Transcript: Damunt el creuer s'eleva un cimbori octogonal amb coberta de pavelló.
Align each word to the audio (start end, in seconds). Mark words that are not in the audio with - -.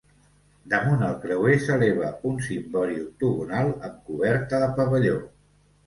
Damunt 0.71 1.03
el 1.07 1.13
creuer 1.25 1.59
s'eleva 1.67 2.09
un 2.31 2.41
cimbori 2.47 2.99
octogonal 3.05 3.73
amb 3.77 4.05
coberta 4.13 4.67
de 4.67 4.77
pavelló. 4.83 5.27